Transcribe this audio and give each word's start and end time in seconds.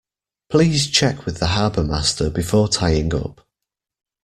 Please 0.49 0.87
check 0.89 1.27
with 1.27 1.37
the 1.37 1.45
harbourmaster 1.45 2.31
before 2.33 2.67
tying 2.67 3.13
up 3.13 3.45